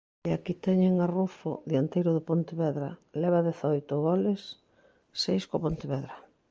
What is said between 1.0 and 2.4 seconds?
a Rufo, dianteiro do